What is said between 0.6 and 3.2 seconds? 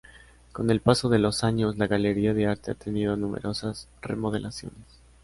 el paso de los años, la galería de arte ha tenido